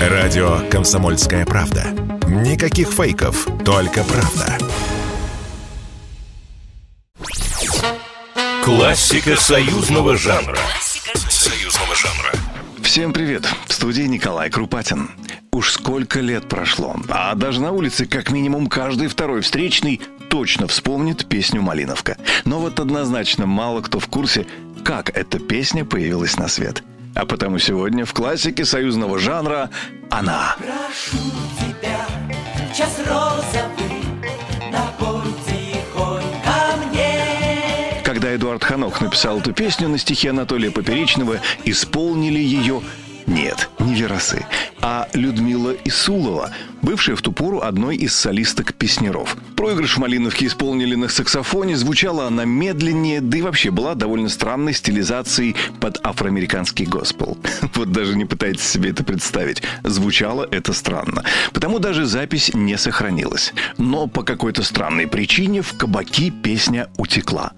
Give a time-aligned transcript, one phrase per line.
[0.00, 1.84] Радио «Комсомольская правда».
[2.26, 4.56] Никаких фейков, только правда.
[8.64, 10.56] Классика союзного жанра.
[11.28, 12.32] Союзного жанра.
[12.82, 13.46] Всем привет!
[13.66, 15.10] В студии Николай Крупатин.
[15.52, 21.28] Уж сколько лет прошло, а даже на улице как минимум каждый второй встречный точно вспомнит
[21.28, 22.16] песню «Малиновка».
[22.46, 24.46] Но вот однозначно мало кто в курсе,
[24.82, 26.82] как эта песня появилась на свет.
[27.14, 29.70] А потому сегодня в классике союзного жанра
[30.10, 30.56] она.
[30.58, 31.18] Прошу
[31.58, 32.06] тебя,
[32.74, 33.90] час розовый.
[38.10, 42.82] Когда Эдуард Ханок написал эту песню на стихи Анатолия Поперечного, исполнили ее
[43.26, 44.44] нет, не Веросы,
[44.80, 46.50] а Людмила Исулова,
[46.82, 49.36] бывшая в ту пору одной из солисток песнеров.
[49.56, 54.72] Проигрыш в Малиновке исполнили на саксофоне, звучала она медленнее, да и вообще была довольно странной
[54.72, 57.38] стилизацией под афроамериканский госпел.
[57.74, 59.62] Вот даже не пытайтесь себе это представить.
[59.84, 61.24] Звучало это странно.
[61.52, 63.54] Потому даже запись не сохранилась.
[63.78, 67.52] Но по какой-то странной причине в кабаки песня утекла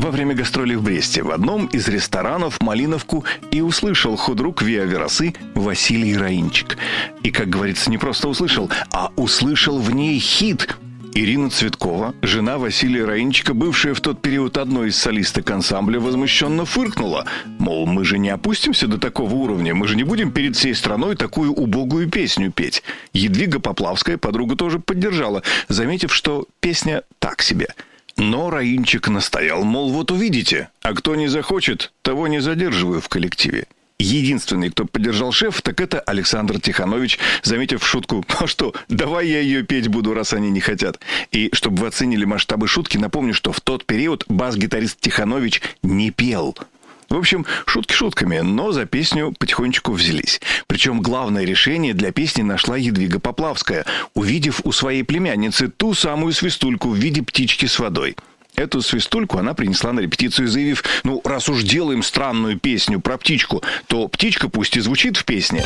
[0.00, 5.34] во время гастролей в Бресте в одном из ресторанов Малиновку и услышал худрук Виа Веросы
[5.54, 6.78] Василий Раинчик.
[7.22, 10.76] И, как говорится, не просто услышал, а услышал в ней хит–
[11.12, 17.26] Ирина Цветкова, жена Василия Раинчика, бывшая в тот период одной из солисток ансамбля, возмущенно фыркнула.
[17.58, 21.16] Мол, мы же не опустимся до такого уровня, мы же не будем перед всей страной
[21.16, 22.84] такую убогую песню петь.
[23.12, 27.66] Едвига Поплавская, подруга, тоже поддержала, заметив, что песня так себе–
[28.16, 33.66] но Раинчик настоял, мол, вот увидите, а кто не захочет, того не задерживаю в коллективе.
[33.98, 39.62] Единственный, кто поддержал шеф, так это Александр Тиханович, заметив шутку «А что, давай я ее
[39.62, 40.98] петь буду, раз они не хотят».
[41.32, 46.56] И чтобы вы оценили масштабы шутки, напомню, что в тот период бас-гитарист Тиханович не пел–
[47.10, 50.40] в общем, шутки шутками, но за песню потихонечку взялись.
[50.68, 56.90] Причем главное решение для песни нашла Едвига Поплавская, увидев у своей племянницы ту самую свистульку
[56.90, 58.16] в виде птички с водой.
[58.54, 63.62] Эту свистульку она принесла на репетицию, заявив, ну, раз уж делаем странную песню про птичку,
[63.86, 65.64] то птичка пусть и звучит в песне.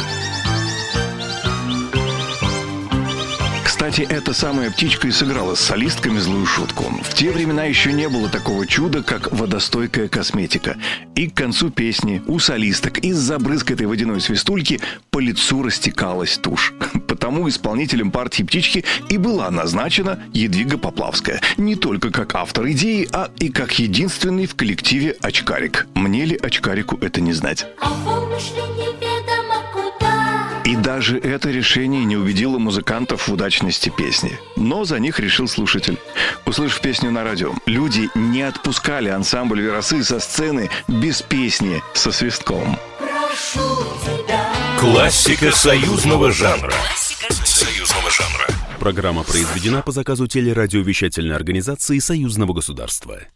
[3.84, 6.84] Кстати, эта самая птичка и сыграла с солистками злую шутку.
[7.02, 10.78] В те времена еще не было такого чуда, как водостойкая косметика.
[11.14, 14.80] И к концу песни у солисток из-за брызгатой водяной свистульки
[15.10, 16.72] по лицу растекалась тушь.
[17.08, 21.42] Потому исполнителем партии «Птички» и была назначена Едвига Поплавская.
[21.58, 25.86] Не только как автор идеи, а и как единственный в коллективе очкарик.
[25.92, 27.66] Мне ли очкарику это не знать?
[27.82, 27.90] А
[30.64, 34.38] И даже это решение не убедило музыкантов в удачности песни.
[34.56, 35.98] Но за них решил слушатель.
[36.46, 42.78] Услышав песню на радио, люди не отпускали ансамбль «Веросы» со сцены без песни со свистком.
[42.98, 44.52] Прошу тебя.
[44.78, 46.72] Классика союзного жанра.
[47.44, 48.46] Союзного жанра.
[48.78, 53.20] Программа произведена по заказу телерадиовещательной организации Союзного государства.